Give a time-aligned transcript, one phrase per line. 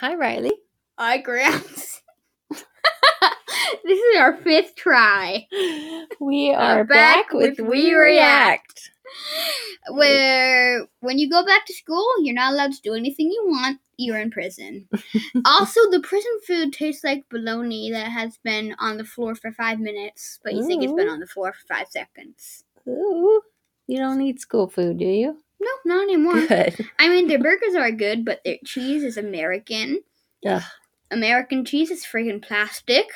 [0.00, 0.52] Hi, Riley.
[0.98, 2.02] Hi, Gramps.
[2.50, 5.46] this is our fifth try
[6.20, 8.90] We Uh, are back back, with, with We We React.
[9.92, 13.80] where when you go back to school, you're not allowed to do anything you want.
[13.96, 14.86] You're in prison.
[15.46, 19.80] also, the prison food tastes like bologna that has been on the floor for five
[19.80, 22.64] minutes, but you think it's been on the floor for five seconds.
[22.86, 23.40] Ooh,
[23.86, 25.38] you don't eat school food, do you?
[25.60, 26.46] No, not anymore.
[26.46, 26.76] Good.
[26.98, 30.02] I mean, their burgers are good, but their cheese is American.
[30.46, 30.62] Ugh.
[31.10, 33.06] American cheese is freaking plastic.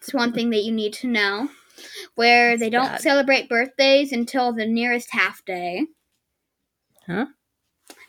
[0.00, 1.48] It's one thing that you need to know.
[2.16, 3.00] Where they don't bad.
[3.00, 5.86] celebrate birthdays until the nearest half day.
[7.06, 7.26] Huh?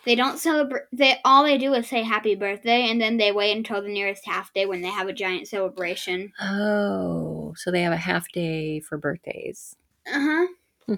[0.05, 0.83] They don't celebrate.
[0.91, 4.25] They all they do is say happy birthday, and then they wait until the nearest
[4.25, 6.33] half day when they have a giant celebration.
[6.41, 9.75] Oh, so they have a half day for birthdays.
[10.11, 10.47] Uh huh.
[10.89, 10.97] Oh,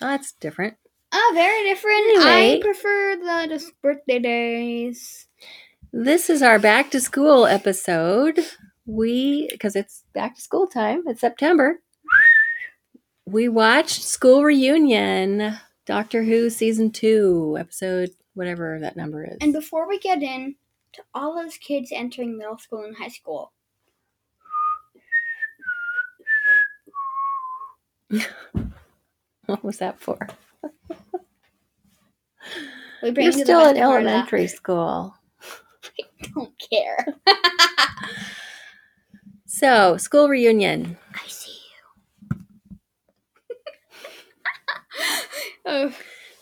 [0.00, 0.76] that's different.
[1.12, 2.04] Oh, very different.
[2.18, 5.26] I prefer the just birthday days.
[5.92, 8.38] This is our back to school episode.
[8.86, 11.80] We, because it's back to school time, it's September.
[13.26, 19.36] We watched School Reunion, Doctor Who season two, episode whatever that number is.
[19.40, 20.56] And before we get in
[20.92, 23.52] to all those kids entering middle school and high school,
[29.46, 30.28] what was that for?
[33.02, 35.14] We You're still in elementary school.
[35.84, 37.06] I Don't care.
[39.52, 40.96] So, school reunion.
[41.12, 41.58] I see
[42.30, 42.38] you.
[45.66, 45.92] oh,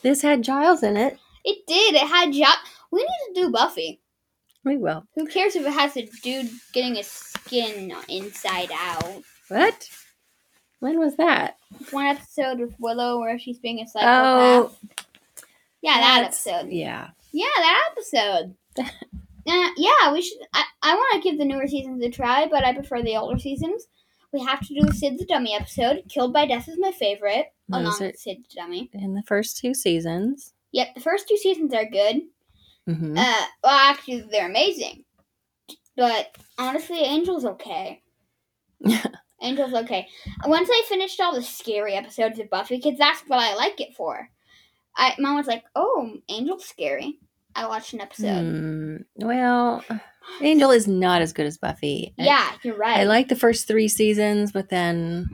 [0.03, 1.17] This had Giles in it.
[1.43, 1.95] it did.
[1.95, 2.55] It had job.
[2.91, 3.99] We need to do Buffy.
[4.63, 5.03] We will.
[5.15, 9.23] Who cares if it has a dude getting his skin inside out?
[9.47, 9.89] What?
[10.79, 11.57] When was that?
[11.91, 14.07] One episode with Willow where she's being a psychopath.
[14.07, 14.75] Oh,
[15.81, 16.71] yeah, that that's- episode.
[16.71, 17.09] Yeah.
[17.31, 18.55] Yeah, that episode.
[18.79, 20.37] uh, yeah, we should.
[20.53, 23.37] I, I want to give the newer seasons a try, but I prefer the older
[23.39, 23.87] seasons.
[24.33, 26.03] We have to do Sid the Dummy episode.
[26.09, 28.89] Killed by Death is my favorite, Those along are- with Sid the Dummy.
[28.93, 30.53] In the first two seasons.
[30.71, 32.21] Yep, the first two seasons are good.
[32.87, 35.03] hmm Uh, well, actually, they're amazing.
[35.95, 38.01] But honestly, Angel's okay.
[39.41, 40.07] Angel's okay.
[40.45, 43.95] Once I finished all the scary episodes of Buffy, because that's what I like it
[43.95, 44.29] for.
[44.99, 47.19] I mom was like, "Oh, Angel's scary."
[47.55, 48.41] I watched an episode.
[48.43, 49.83] Hmm, well,
[50.41, 52.13] Angel is not as good as Buffy.
[52.19, 52.99] I- Yeah, you're right.
[52.99, 55.25] I like the first three seasons, but then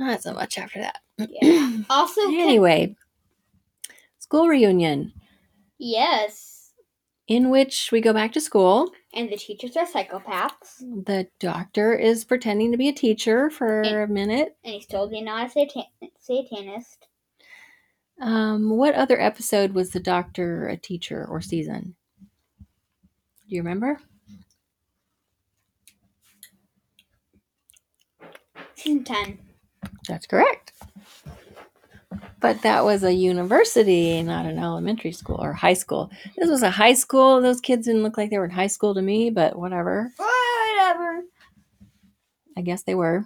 [0.00, 0.98] not so much after that.
[1.18, 1.80] Yeah.
[1.90, 2.96] Also, can- anyway,
[4.18, 5.12] school reunion
[5.78, 6.72] yes,
[7.28, 8.90] in which we go back to school.
[9.14, 14.08] and the teachers are psychopaths, The doctor is pretending to be a teacher for a
[14.08, 14.56] minute.
[14.64, 15.84] and he's totally not a satan-
[16.18, 17.06] satanist.
[18.20, 21.94] Um, what other episode was the doctor a teacher or season?
[22.58, 23.98] Do you remember?
[28.74, 29.38] Season ten.
[30.08, 30.72] That's correct.
[32.40, 36.10] But that was a university, not an elementary school or high school.
[36.36, 37.40] This was a high school.
[37.40, 40.12] Those kids didn't look like they were in high school to me, but whatever.
[40.16, 41.22] Whatever.
[42.56, 43.24] I guess they were.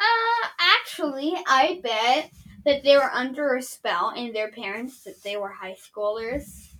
[0.00, 2.30] Uh, actually, I bet
[2.64, 6.72] that they were under a spell and their parents that they were high schoolers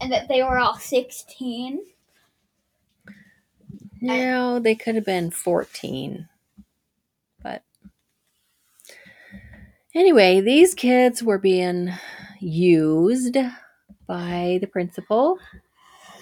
[0.00, 1.80] and that they were all 16.
[4.00, 6.28] No, they could have been 14.
[7.42, 7.62] But
[9.94, 11.92] anyway, these kids were being
[12.40, 13.36] used
[14.06, 15.38] by the principal.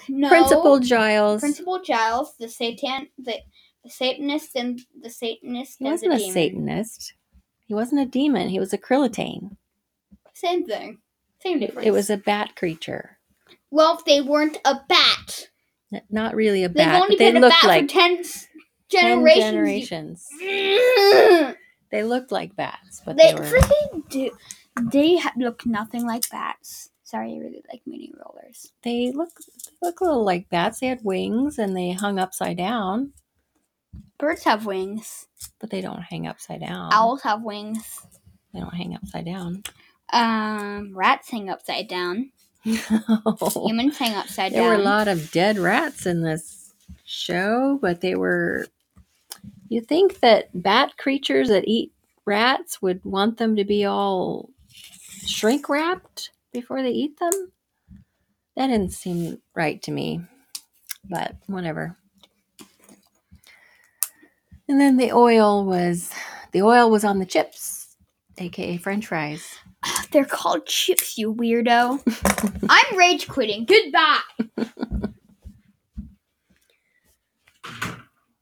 [0.09, 0.29] No.
[0.29, 1.41] Principal Giles.
[1.41, 3.37] Principal Giles, the Satan, the,
[3.83, 6.33] the Satanist and the Satanist he and wasn't the a demon.
[6.33, 7.15] Satanist.
[7.67, 8.49] He wasn't a demon.
[8.49, 9.57] He was a Krillitane.
[10.35, 10.99] Same thing.
[11.43, 11.87] Same difference.
[11.87, 13.19] It was a bat creature.
[13.71, 15.49] well, if they weren't a bat.
[15.93, 16.93] N- Not really a bat.
[16.93, 18.49] They've only they been a bat like for 10 s-
[18.91, 20.29] 10 generations.
[20.41, 21.57] generations.
[21.93, 23.47] They looked like bats, but They they, were.
[23.47, 24.31] freaking do.
[24.91, 26.91] They ha- look nothing like bats.
[27.05, 28.73] Sorry, I really like mini rollers.
[28.83, 30.81] They look they look a little like bats.
[30.81, 33.13] They had wings and they hung upside down,
[34.19, 35.27] Birds have wings.
[35.61, 36.91] but they don't hang upside down.
[36.93, 38.01] Owls have wings.
[38.53, 39.63] They don't hang upside down.
[40.13, 42.31] Um, rats hang upside down.
[42.65, 44.69] Humans hang upside there down.
[44.71, 46.73] There were a lot of dead rats in this
[47.05, 48.67] show, but they were.
[49.69, 51.93] You think that bat creatures that eat
[52.25, 54.51] rats would want them to be all
[55.27, 57.53] shrink wrapped before they eat them?
[58.57, 60.23] That didn't seem right to me,
[61.05, 61.97] but whatever.
[64.69, 66.11] And then the oil was
[66.53, 67.97] the oil was on the chips,
[68.39, 69.59] aka French fries.
[70.11, 72.01] They're called chips, you weirdo.
[72.69, 73.65] I'm rage quitting.
[73.65, 74.21] Goodbye.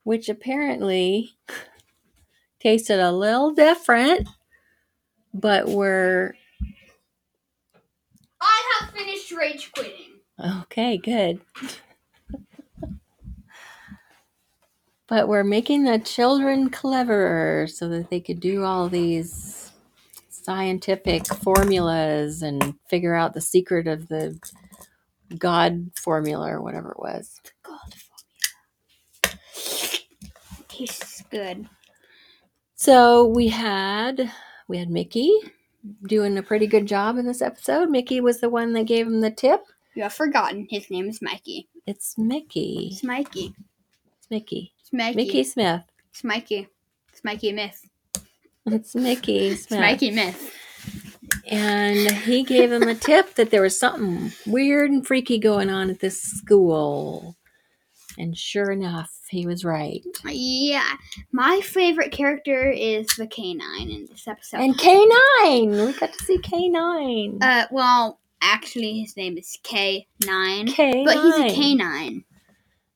[0.05, 1.31] which apparently
[2.61, 4.29] tasted a little different,
[5.33, 6.37] but were
[8.41, 10.21] I have finished rage quitting.
[10.63, 11.41] okay, good.
[15.09, 19.73] But we're making the children cleverer so that they could do all these
[20.29, 24.39] scientific formulas and figure out the secret of the
[25.39, 27.41] God formula or whatever it was.
[27.45, 27.95] The God
[29.23, 29.39] formula.
[30.69, 31.69] Tastes good.
[32.75, 34.31] So we had
[34.69, 35.33] we had Mickey
[36.07, 37.91] doing a pretty good job in this episode.
[37.91, 39.61] Mickey was the one that gave him the tip.
[39.95, 40.67] You have forgotten.
[40.69, 41.69] His name is Mikey.
[41.87, 42.89] It's Mickey.
[42.91, 43.55] It's Mikey.
[44.19, 44.74] It's Mickey.
[44.85, 45.17] It's Mikey.
[45.17, 45.83] Mickey Smith.
[46.11, 46.69] It's Mikey.
[47.11, 47.89] It's Mikey Myth.
[48.67, 49.81] It's Mickey It's Smith.
[49.81, 50.55] Mikey Myth.
[51.47, 55.89] And he gave him a tip that there was something weird and freaky going on
[55.89, 57.37] at this school.
[58.19, 60.03] And sure enough, he was right.
[60.27, 60.97] Yeah.
[61.33, 64.59] My favorite character is the canine in this episode.
[64.61, 65.87] And K9!
[65.87, 67.43] We got to see K9.
[67.43, 70.05] uh, well, actually, his name is K9.
[70.23, 71.05] K9.
[71.07, 72.25] But he's a canine.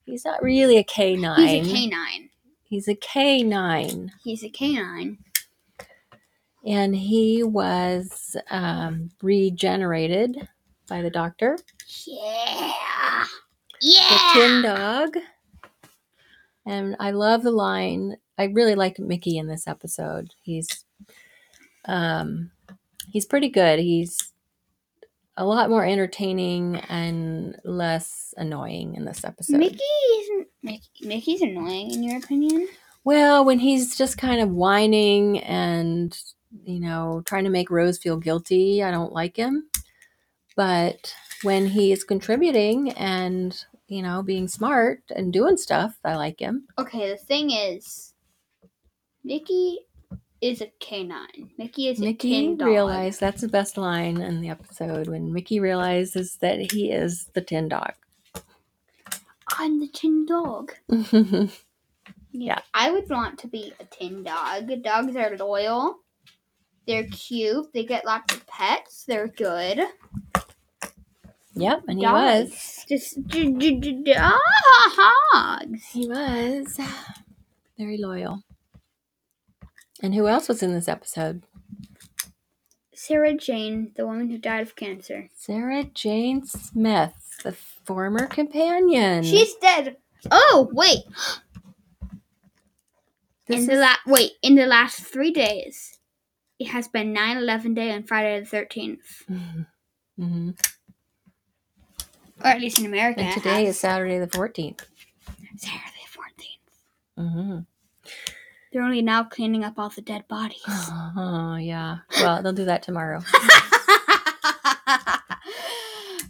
[0.08, 1.36] He's not really a K9.
[1.36, 2.30] He's a canine.
[2.64, 4.10] He's a K9.
[4.24, 5.18] He's a canine.
[6.64, 10.48] And he was um, regenerated
[10.88, 11.58] by the doctor.
[12.06, 12.72] Yeah.
[13.82, 14.08] Yeah.
[14.08, 15.16] The tin dog.
[16.64, 18.16] And I love the line.
[18.38, 20.32] I really like Mickey in this episode.
[20.40, 20.86] He's
[21.84, 22.50] um
[23.10, 23.78] he's pretty good.
[23.78, 24.32] He's
[25.38, 29.58] a lot more entertaining and less annoying in this episode.
[29.58, 29.78] Mickey
[30.20, 30.48] isn't.
[30.62, 32.68] Mickey, Mickey's annoying, in your opinion?
[33.04, 36.18] Well, when he's just kind of whining and,
[36.64, 39.68] you know, trying to make Rose feel guilty, I don't like him.
[40.56, 46.40] But when he is contributing and, you know, being smart and doing stuff, I like
[46.40, 46.66] him.
[46.78, 48.12] Okay, the thing is,
[49.22, 49.78] Mickey
[50.40, 51.50] is a canine.
[51.58, 52.68] Mickey is a Mickey tin dog.
[52.68, 57.40] realized that's the best line in the episode when Mickey realizes that he is the
[57.40, 57.92] tin dog.
[59.58, 60.72] I'm the tin dog.
[62.30, 62.60] Yeah.
[62.74, 64.70] I would want to be a tin dog.
[64.82, 65.96] Dogs are loyal.
[66.86, 67.72] They're cute.
[67.72, 69.04] They get lots of pets.
[69.08, 69.80] They're good.
[71.54, 72.50] yep, and he dogs.
[72.50, 72.84] was.
[72.88, 75.84] Just d- d- d- d- ah, dogs.
[75.86, 76.78] He was
[77.78, 78.42] very loyal.
[80.02, 81.42] And who else was in this episode?
[82.94, 85.28] Sarah Jane, the woman who died of cancer.
[85.36, 89.22] Sarah Jane Smith, the former companion.
[89.24, 89.96] She's dead.
[90.30, 91.04] Oh wait!
[93.46, 95.98] This in the is- la- wait, in the last three days,
[96.58, 99.22] it has been 9-11 day on Friday the thirteenth,
[100.16, 100.50] hmm
[102.40, 103.20] or at least in America.
[103.20, 104.80] And today is Saturday the 14th.
[105.56, 106.60] Saturday the fourteenth.
[107.18, 107.58] Mm-hmm.
[108.72, 110.62] They're only now cleaning up all the dead bodies.
[111.20, 111.98] Oh, yeah.
[112.20, 113.20] Well, they'll do that tomorrow.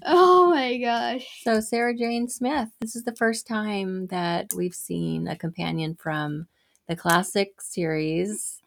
[0.06, 1.26] oh my gosh!
[1.43, 6.46] So, Sarah Jane Smith, this is the first time that we've seen a companion from
[6.87, 8.62] the classic series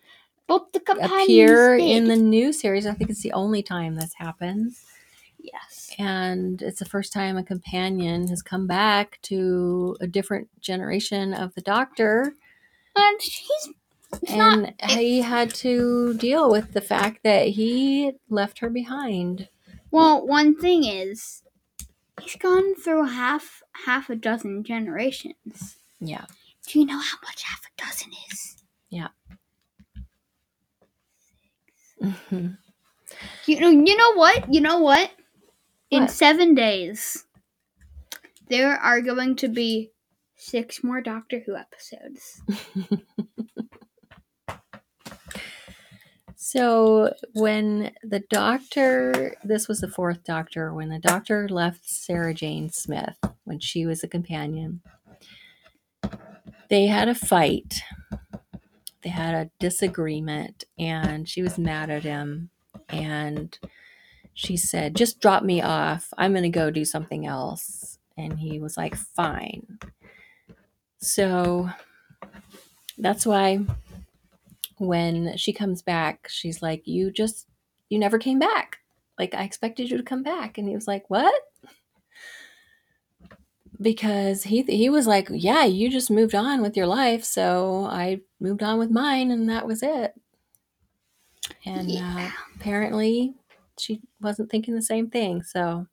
[0.47, 1.89] Both the appear did.
[1.89, 2.85] in the new series.
[2.85, 4.85] I think it's the only time this happens.
[5.39, 5.91] yes.
[5.97, 11.53] And it's the first time a companion has come back to a different generation of
[11.55, 12.33] the doctor.
[12.95, 13.69] And he's
[14.21, 19.47] it's not he had to deal with the fact that he left her behind.
[19.89, 20.25] well.
[20.25, 21.43] One thing is,
[22.21, 25.77] he's gone through half half a dozen generations.
[25.99, 26.25] Yeah.
[26.67, 28.57] Do you know how much half a dozen is?
[32.01, 32.57] Mhm.
[33.45, 34.51] You know, you know what?
[34.53, 35.11] You know what?
[35.91, 37.25] In seven days,
[38.49, 39.91] there are going to be
[40.41, 42.41] six more Doctor Who episodes.
[46.43, 52.71] So when the doctor, this was the fourth doctor, when the doctor left Sarah Jane
[52.71, 54.81] Smith when she was a companion,
[56.69, 57.81] they had a fight.
[59.03, 62.49] They had a disagreement, and she was mad at him.
[62.89, 63.57] And
[64.33, 66.09] she said, Just drop me off.
[66.17, 67.99] I'm going to go do something else.
[68.17, 69.77] And he was like, Fine.
[71.01, 71.69] So
[72.97, 73.59] that's why
[74.77, 77.47] when she comes back, she's like, You just,
[77.89, 78.77] you never came back.
[79.17, 80.57] Like, I expected you to come back.
[80.57, 81.33] And he was like, What?
[83.81, 87.23] Because he he was like, Yeah, you just moved on with your life.
[87.23, 90.13] So I moved on with mine, and that was it.
[91.65, 93.33] And uh, apparently,
[93.79, 95.41] she wasn't thinking the same thing.
[95.43, 95.87] So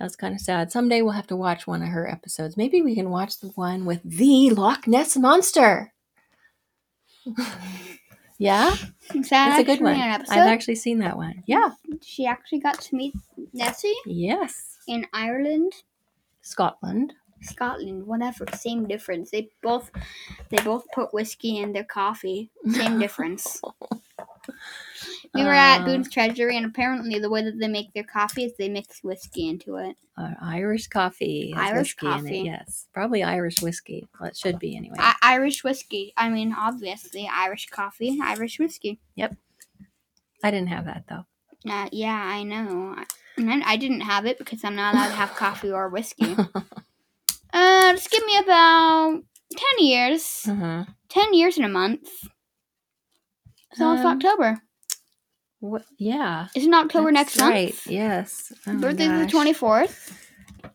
[0.00, 0.72] That's kind of sad.
[0.72, 2.56] Someday we'll have to watch one of her episodes.
[2.56, 5.92] Maybe we can watch the one with the Loch Ness monster.
[8.38, 8.74] yeah,
[9.14, 9.94] Is that it's a good one.
[9.94, 11.42] I've actually seen that one.
[11.46, 11.70] Yeah.
[12.02, 13.14] she actually got to meet
[13.52, 14.78] Nessie Yes.
[14.88, 15.72] in Ireland,
[16.40, 17.12] Scotland.
[17.42, 18.46] Scotland, whatever.
[18.54, 19.30] Same difference.
[19.30, 19.90] They both
[20.50, 22.50] they both put whiskey in their coffee.
[22.70, 23.60] Same difference.
[25.32, 28.44] We were at Uh, Boone's Treasury, and apparently the way that they make their coffee
[28.44, 29.96] is they mix whiskey into it.
[30.16, 31.54] Uh, Irish coffee.
[31.56, 32.40] Irish whiskey in coffee.
[32.40, 32.44] it.
[32.46, 34.08] Yes, probably Irish whiskey.
[34.18, 34.96] Well, it should be anyway.
[34.98, 36.12] I- Irish whiskey.
[36.16, 38.98] I mean, obviously, Irish coffee, Irish whiskey.
[39.14, 39.36] Yep.
[40.42, 41.26] I didn't have that though.
[41.70, 42.94] Uh, yeah, I know.
[42.98, 43.06] I-
[43.36, 46.34] And I, didn't have it because I'm not allowed to have coffee or whiskey.
[47.52, 50.44] Uh, just give me about 10 years.
[50.48, 50.84] Uh-huh.
[51.08, 52.08] 10 years in a month.
[53.74, 54.62] So it's Um, October.
[55.60, 55.84] What?
[55.98, 56.48] Yeah.
[56.56, 57.64] Isn't October that's next right.
[57.66, 57.86] month?
[57.86, 58.52] Yes.
[58.66, 59.56] Oh my Birthday's the gosh.
[59.58, 60.12] 24th.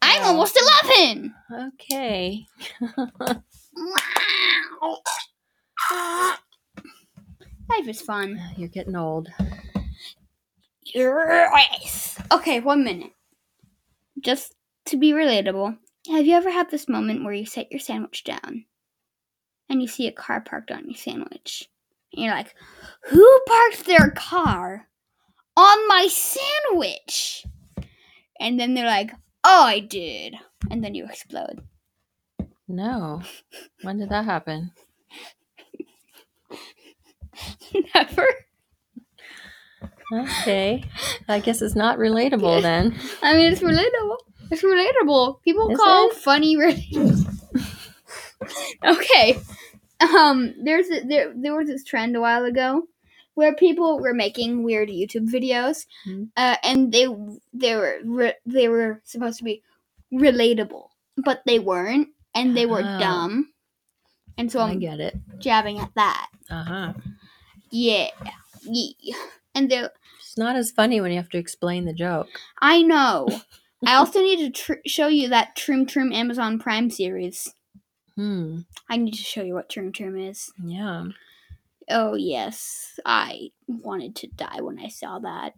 [0.01, 0.59] I'm almost
[0.97, 1.33] 11!
[1.73, 2.45] Okay.
[7.67, 8.39] Life is fun.
[8.57, 9.29] You're getting old.
[10.83, 12.19] Yes.
[12.31, 13.11] Okay, one minute.
[14.19, 14.53] Just
[14.85, 15.77] to be relatable,
[16.11, 18.65] have you ever had this moment where you set your sandwich down
[19.67, 21.69] and you see a car parked on your sandwich?
[22.15, 22.55] And you're like,
[23.09, 24.87] who parked their car
[25.57, 27.45] on my sandwich?
[28.39, 29.11] And then they're like,
[29.43, 30.35] oh, I did.
[30.71, 31.61] And then you explode.
[32.67, 33.21] No.
[33.83, 34.71] When did that happen?
[37.95, 38.27] Never.
[40.13, 40.83] Okay.
[41.27, 42.97] I guess it's not relatable then.
[43.21, 44.17] I mean, it's relatable.
[44.51, 45.41] It's relatable.
[45.41, 46.15] People Is call it?
[46.15, 47.25] funny relatable.
[48.85, 49.37] okay.
[50.01, 52.83] Um, there's a, there there was this trend a while ago
[53.35, 56.29] where people were making weird YouTube videos, Mhm.
[56.37, 57.07] uh, and they
[57.53, 59.61] they were re- they were supposed to be
[60.13, 60.87] relatable,
[61.17, 62.99] but they weren't, and they were Oh.
[62.99, 63.51] dumb.
[64.37, 65.15] And so I'm I'm get it.
[65.39, 66.27] jabbing at that.
[66.49, 66.93] Uh huh.
[67.71, 68.09] Yeah,
[68.63, 69.15] yeah.
[69.53, 69.87] And they
[70.19, 72.27] It's not as funny when you have to explain the joke.
[72.61, 73.27] I know.
[73.85, 77.53] I also need to tr- show you that Trim Trim Amazon Prime series.
[78.15, 78.59] Hmm.
[78.89, 80.51] I need to show you what Trim Trim is.
[80.63, 81.05] Yeah.
[81.89, 82.99] Oh, yes.
[83.05, 85.53] I wanted to die when I saw that.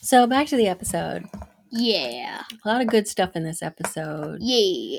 [0.00, 1.24] So back to the episode.
[1.70, 2.42] Yeah.
[2.64, 4.38] A lot of good stuff in this episode.
[4.40, 4.98] Yeah.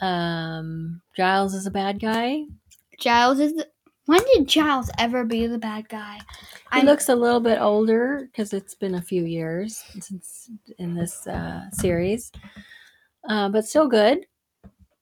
[0.00, 2.42] Um, Giles is a bad guy.
[2.98, 3.68] Giles is the.
[4.06, 6.16] When did Giles ever be the bad guy?
[6.72, 10.94] He I'm- looks a little bit older because it's been a few years since in
[10.94, 12.30] this uh, series,
[13.28, 14.26] uh, but still good,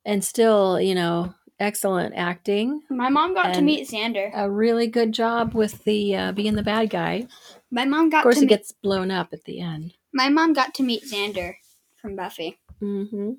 [0.04, 2.82] and still you know excellent acting.
[2.90, 4.30] My mom got to meet Xander.
[4.34, 7.26] A really good job with the uh, being the bad guy.
[7.70, 8.50] My mom got Of course, to he meet.
[8.50, 9.94] gets blown up at the end.
[10.12, 11.54] My mom got to meet Xander
[11.96, 12.58] from Buffy.
[12.82, 13.32] Mm-hmm.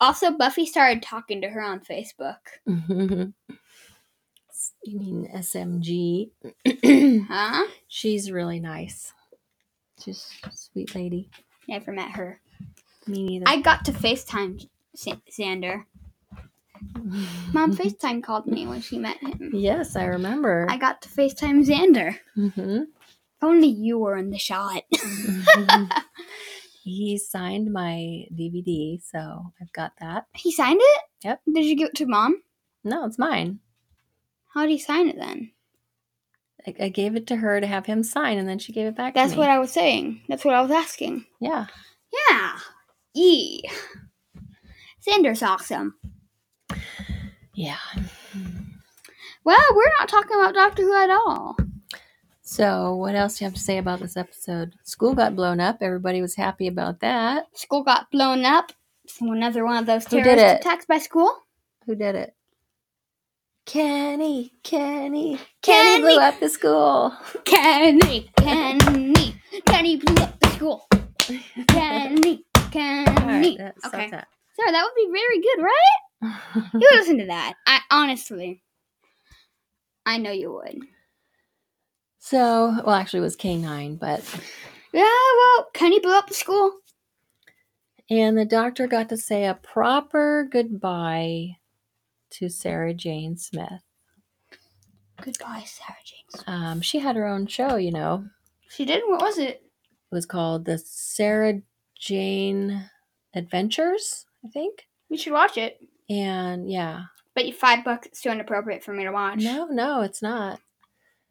[0.00, 2.38] Also, Buffy started talking to her on Facebook.
[2.66, 3.32] you
[4.98, 6.30] mean SMG?
[7.28, 7.66] Huh?
[7.88, 9.12] She's really nice.
[10.02, 11.28] She's a sweet lady.
[11.68, 12.40] Never met her.
[13.10, 13.44] Me neither.
[13.48, 15.84] I got to FaceTime Sa- Xander.
[17.52, 19.50] Mom FaceTime called me when she met him.
[19.52, 20.66] Yes, I remember.
[20.70, 22.16] I got to FaceTime Xander.
[22.36, 22.82] Mhm.
[22.82, 24.82] If only you were in the shot.
[26.84, 30.26] he signed my DVD, so I've got that.
[30.34, 31.00] he signed it?
[31.24, 31.40] Yep.
[31.54, 32.42] Did you give it to mom?
[32.84, 33.60] No, it's mine.
[34.54, 35.52] How did he sign it then?
[36.66, 38.96] I, I gave it to her to have him sign, and then she gave it
[38.96, 39.40] back That's to me.
[39.40, 40.22] what I was saying.
[40.28, 41.24] That's what I was asking.
[41.40, 41.66] Yeah.
[42.30, 42.58] Yeah.
[43.14, 43.70] Yeah.
[45.06, 45.94] Xander's awesome.
[47.54, 47.78] Yeah.
[49.44, 51.56] Well, we're not talking about Doctor Who at all.
[52.42, 54.74] So, what else do you have to say about this episode?
[54.84, 55.78] School got blown up.
[55.80, 57.46] Everybody was happy about that.
[57.56, 58.72] School got blown up.
[59.06, 61.32] So another one of those Who terrorist attacks by school.
[61.86, 62.34] Who did it?
[63.66, 66.00] Kenny, Kenny, Kenny Kenny.
[66.02, 67.12] blew up the school.
[67.44, 70.88] Kenny, Kenny, Kenny blew up the school.
[71.68, 72.44] Kenny,
[72.78, 74.10] All right, that, Okay.
[74.10, 74.28] that.
[74.56, 76.70] Sorry, that would be very good, right?
[76.74, 77.54] You would listen to that.
[77.66, 78.62] I honestly,
[80.06, 80.80] I know you would.
[82.18, 84.22] so, well, actually, it was K9, but
[84.92, 85.02] Yeah,
[85.36, 86.72] well, Kenny blew up the school.
[88.10, 91.56] and the doctor got to say a proper goodbye
[92.32, 93.82] to Sarah Jane Smith.
[95.22, 96.44] Goodbye, Sarah Jane.
[96.46, 98.26] Um, she had her own show, you know.
[98.68, 99.02] She did.
[99.06, 99.62] What was it?
[100.10, 101.60] It was called the Sarah
[102.00, 102.90] Jane
[103.34, 104.86] Adventures, I think.
[105.08, 105.78] We should watch it.
[106.08, 107.02] And yeah,
[107.34, 109.38] But you five bucks too inappropriate for me to watch.
[109.38, 110.60] no, no, it's not.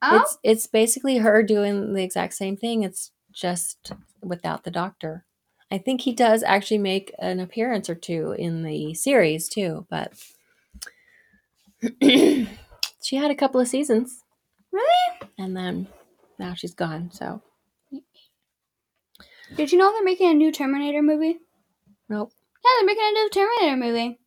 [0.01, 2.83] Oh, It's it's basically her doing the exact same thing.
[2.83, 5.25] It's just without the doctor.
[5.71, 10.13] I think he does actually make an appearance or two in the series too, but
[12.01, 14.23] she had a couple of seasons
[14.71, 15.29] Really?
[15.37, 15.87] and then
[16.37, 17.11] now she's gone.
[17.11, 17.41] So
[19.55, 21.39] Did you know they're making a new Terminator movie?
[22.07, 22.31] nope.
[22.63, 24.19] Yeah, they're making a new Terminator movie.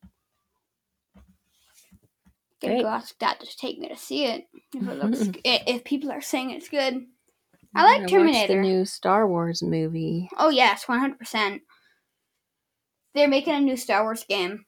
[2.61, 2.83] Great.
[2.83, 4.45] go ask Dad to take me to see it.
[4.75, 7.05] If it looks, if people are saying it's good.
[7.75, 8.55] I like watch Terminator.
[8.55, 10.29] the new Star Wars movie.
[10.39, 11.63] Oh yes, one hundred percent.
[13.15, 14.65] They're making a new Star Wars game.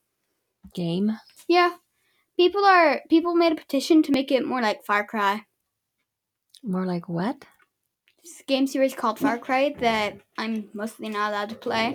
[0.75, 1.13] Game.
[1.47, 1.75] Yeah,
[2.37, 5.43] people are people made a petition to make it more like Far Cry.
[6.63, 7.45] More like what?
[8.47, 11.93] Game series called Far Cry that I'm mostly not allowed to play,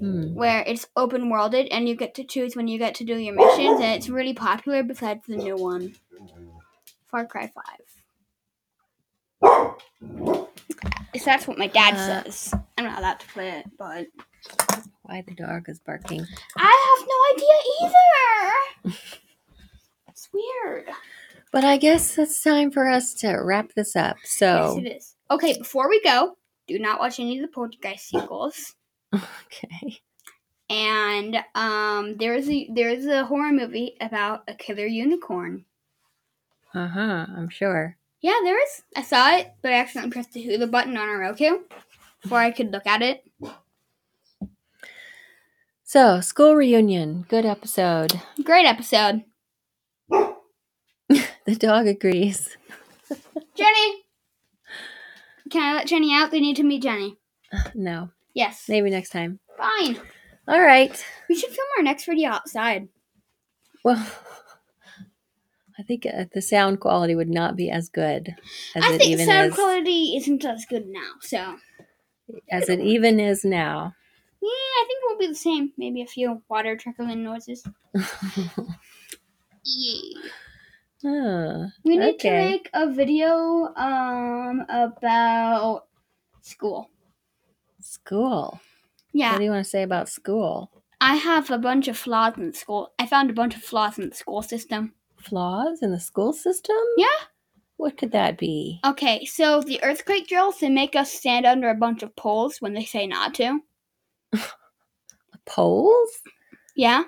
[0.00, 0.34] Hmm.
[0.34, 3.34] where it's open worlded and you get to choose when you get to do your
[3.34, 4.82] missions, and it's really popular.
[4.82, 5.94] Besides the new one,
[7.10, 7.80] Far Cry Five.
[11.16, 12.54] So that's what my dad Uh, says.
[12.76, 14.06] I'm not allowed to play it, but
[15.02, 16.26] Why the dog is barking?
[16.56, 17.56] I have no idea
[18.84, 18.98] either.
[20.08, 20.88] it's weird.
[21.52, 24.16] But I guess it's time for us to wrap this up.
[24.24, 25.13] So Yes, it is.
[25.30, 28.74] Okay, before we go, do not watch any of the Poltergeist sequels.
[29.14, 30.00] okay.
[30.70, 35.64] And um, there's a there's a horror movie about a killer unicorn.
[36.72, 37.26] Uh huh.
[37.36, 37.96] I'm sure.
[38.20, 38.82] Yeah, there is.
[38.96, 41.58] I saw it, but I accidentally pressed the Hulu button on Roku
[42.22, 43.22] before I could look at it.
[45.84, 47.26] So school reunion.
[47.28, 48.20] Good episode.
[48.42, 49.24] Great episode.
[51.46, 52.56] The dog agrees.
[53.54, 54.03] Jenny,
[55.50, 56.30] can I let Jenny out?
[56.30, 57.16] They need to meet Jenny.
[57.74, 58.10] No.
[58.34, 58.64] Yes.
[58.68, 59.38] Maybe next time.
[59.56, 59.98] Fine.
[60.48, 61.04] All right.
[61.28, 62.88] We should film our next video outside.
[63.84, 63.96] Well,
[65.78, 68.34] I think uh, the sound quality would not be as good
[68.74, 69.54] as I it think even sound is.
[69.54, 71.56] quality isn't as good now, so
[72.50, 73.94] As it even is now.
[74.40, 75.72] yeah, I think it will be the same.
[75.76, 77.64] Maybe a few water trickling noises.
[79.64, 80.30] Yeah.
[81.04, 85.86] We need to make a video um about
[86.40, 86.90] school.
[87.80, 88.60] School.
[89.12, 90.70] Yeah, What do you want to say about school?
[91.00, 92.92] I have a bunch of flaws in the school.
[92.98, 94.94] I found a bunch of flaws in the school system.
[95.18, 96.76] Flaws in the school system?
[96.96, 97.06] Yeah.
[97.76, 98.80] What could that be?
[98.84, 102.72] Okay, so the earthquake drills they make us stand under a bunch of poles when
[102.72, 103.60] they say not to.
[105.46, 106.10] Poles?
[106.76, 107.04] Yeah.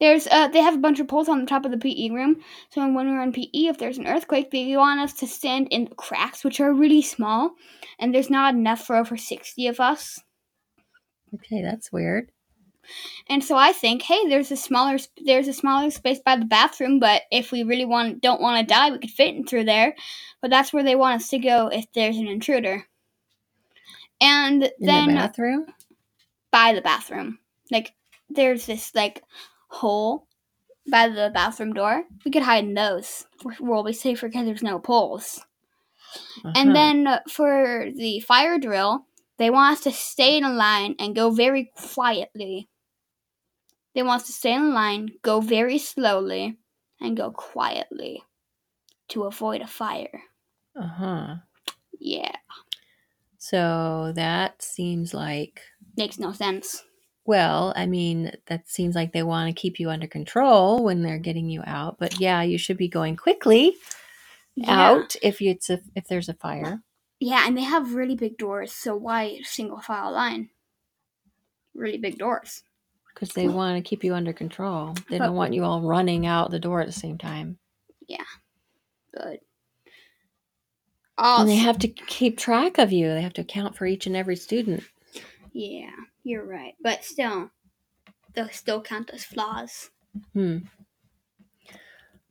[0.00, 2.42] There's uh they have a bunch of poles on the top of the PE room.
[2.70, 5.86] So when we're in PE, if there's an earthquake, they want us to stand in
[5.86, 7.52] the cracks, which are really small,
[7.98, 10.20] and there's not enough for over sixty of us.
[11.34, 12.30] Okay, that's weird.
[13.28, 16.98] And so I think, hey, there's a smaller there's a smaller space by the bathroom,
[17.00, 19.94] but if we really want don't want to die, we could fit in through there.
[20.42, 22.84] But that's where they want us to go if there's an intruder.
[24.20, 25.66] And In then the bathroom?
[26.50, 27.38] by the bathroom,
[27.70, 27.94] like
[28.30, 29.22] there's this like
[29.74, 30.26] hole
[30.90, 32.04] by the bathroom door.
[32.24, 33.26] We could hide in those.
[33.60, 35.44] We'll be safer because there's no poles.
[36.44, 36.52] Uh-huh.
[36.54, 39.06] And then for the fire drill,
[39.38, 42.68] they want us to stay in a line and go very quietly.
[43.94, 46.58] They want us to stay in a line, go very slowly,
[47.00, 48.22] and go quietly
[49.08, 50.22] to avoid a fire.
[50.78, 51.34] Uh huh.
[51.98, 52.36] Yeah,
[53.38, 55.62] So that seems like,
[55.96, 56.84] makes no sense.
[57.26, 61.18] Well, I mean, that seems like they want to keep you under control when they're
[61.18, 61.96] getting you out.
[61.98, 63.76] But yeah, you should be going quickly
[64.56, 64.90] Yeah.
[64.90, 66.82] out if you, it's a, if there's a fire.
[67.20, 70.50] Yeah, and they have really big doors, so why single file line?
[71.74, 72.62] Really big doors.
[73.14, 74.94] Because they want to keep you under control.
[75.08, 77.58] They don't want you all running out the door at the same time.
[78.08, 78.24] Yeah.
[79.16, 79.38] Good.
[81.16, 83.08] And they have to keep track of you.
[83.08, 84.82] They have to account for each and every student.
[85.52, 85.90] yeah,
[86.24, 86.74] you're right.
[86.82, 87.50] But still,
[88.34, 89.90] they'll still count as flaws.
[90.32, 90.58] Hmm.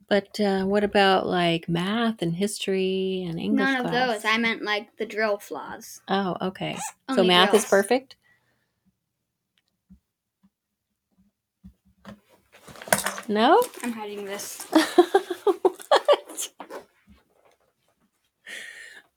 [0.08, 4.24] But uh, what about like math and history and English None of those.
[4.24, 6.02] I meant like the drill flaws.
[6.08, 6.76] Oh, okay.
[7.14, 8.16] so math is perfect.
[13.26, 13.62] No.
[13.82, 14.66] I'm hiding this.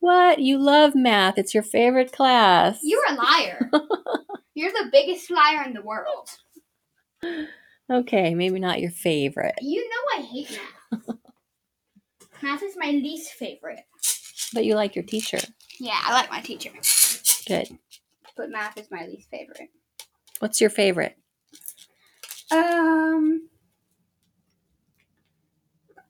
[0.08, 0.39] What?
[0.39, 1.38] You love math.
[1.38, 2.80] It's your favorite class.
[2.82, 3.70] You're a liar.
[4.56, 6.30] You're the biggest liar in the world.
[7.91, 10.60] Okay, maybe not your favorite, You know I hate
[10.91, 11.17] math.
[12.41, 13.82] math is my least favorite.
[14.54, 15.39] but you like your teacher.
[15.78, 16.70] Yeah, I like my teacher,
[17.46, 17.78] Good.
[18.38, 19.72] but math is my least favorite.
[20.39, 21.17] What's your favorite?
[22.50, 23.50] Um.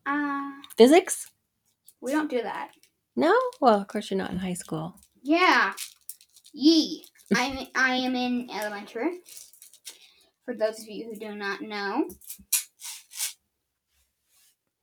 [0.05, 1.31] Uh, Physics?
[1.99, 2.69] we don't do that.
[3.17, 3.35] No?
[3.59, 4.95] Well, of course you're not in high school.
[5.23, 5.73] Yeah.
[6.53, 7.03] Yee.
[7.35, 9.19] I'm I am in elementary.
[10.45, 12.07] For those of you who do not know,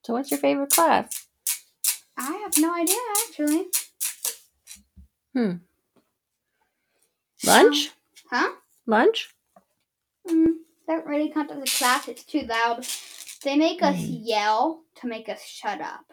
[0.03, 1.27] So, what's your favorite class?
[2.19, 3.65] I have no idea actually.
[5.33, 5.53] Hmm.
[7.47, 7.91] Lunch?
[8.31, 8.51] Huh?
[8.87, 9.31] Lunch?
[10.29, 10.47] Mm,
[10.87, 12.09] don't really count as a class.
[12.09, 12.87] It's too loud.
[13.45, 14.21] They make us Mm.
[14.27, 16.05] yell to make us shut up.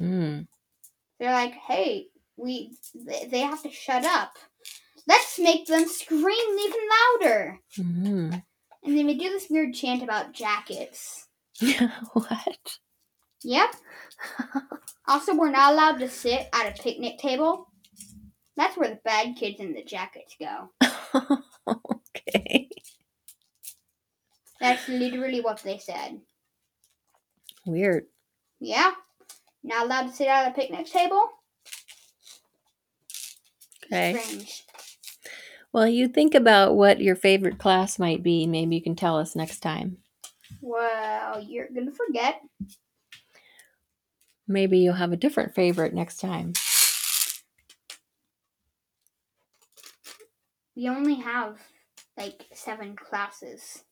[0.00, 0.48] Mm.
[1.18, 4.32] They're like, "Hey, we they have to shut up.
[5.06, 6.80] Let's make them scream even
[7.20, 8.42] louder." Mm.
[8.84, 11.26] And then we do this weird chant about jackets.
[12.12, 12.78] what?
[13.42, 13.74] Yep.
[15.06, 17.68] Also, we're not allowed to sit at a picnic table.
[18.56, 20.70] That's where the bad kids in the jackets go.
[22.16, 22.68] okay.
[24.60, 26.20] That's literally what they said.
[27.64, 28.06] Weird.
[28.60, 28.92] Yeah.
[29.62, 31.28] Not allowed to sit at a picnic table?
[33.86, 34.18] Okay.
[34.18, 34.64] Strange.
[35.72, 38.46] Well, you think about what your favorite class might be.
[38.46, 39.98] Maybe you can tell us next time.
[40.60, 42.40] Well, you're gonna forget.
[44.46, 46.54] Maybe you'll have a different favorite next time.
[50.74, 51.58] We only have
[52.16, 53.82] like seven classes.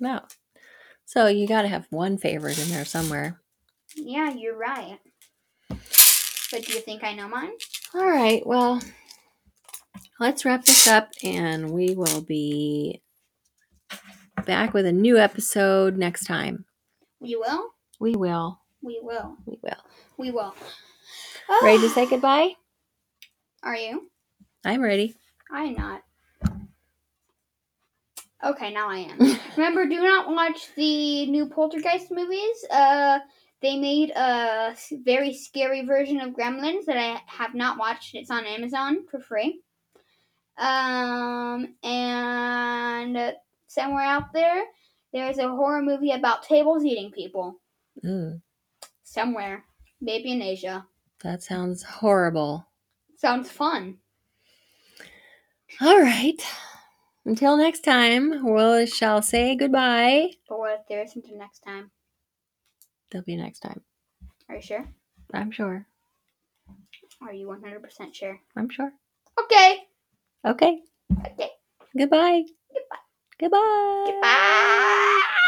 [0.00, 0.22] No.
[1.04, 3.41] So you got to have one favorite in there somewhere.
[3.96, 4.98] Yeah, you're right.
[5.68, 7.52] But do you think I know mine?
[7.94, 8.46] All right.
[8.46, 8.80] Well,
[10.20, 13.00] let's wrap this up and we will be
[14.46, 16.64] back with a new episode next time.
[17.20, 17.70] We will?
[18.00, 18.60] We will.
[18.82, 19.36] We will.
[19.46, 19.84] We will.
[20.18, 20.54] We will.
[21.62, 22.54] Ready to say goodbye?
[23.62, 24.10] Are you?
[24.64, 25.14] I'm ready.
[25.50, 26.02] I'm not.
[28.44, 29.38] Okay, now I am.
[29.56, 32.64] Remember, do not watch the new Poltergeist movies.
[32.70, 33.20] Uh,
[33.62, 38.14] they made a very scary version of Gremlins that I have not watched.
[38.14, 39.62] It's on Amazon for free.
[40.58, 43.34] Um, and
[43.68, 44.64] somewhere out there,
[45.12, 47.60] there's a horror movie about tables eating people.
[48.04, 48.40] Ooh,
[49.04, 49.64] Somewhere,
[50.00, 50.86] maybe in Asia.
[51.22, 52.66] that sounds horrible.
[53.16, 53.98] Sounds fun.
[55.80, 56.40] All right.
[57.24, 60.30] Until next time, we shall say goodbye.
[60.48, 61.90] But what if there isn't a next time?
[63.12, 63.82] There'll be next time.
[64.48, 64.88] Are you sure?
[65.34, 65.86] I'm sure.
[67.20, 68.40] Are you 100% sure?
[68.56, 68.90] I'm sure.
[69.38, 69.80] Okay.
[70.46, 70.80] Okay.
[71.26, 71.50] Okay.
[71.96, 72.44] Goodbye.
[72.72, 72.96] Goodbye.
[73.38, 74.04] Goodbye.
[74.06, 75.38] Goodbye.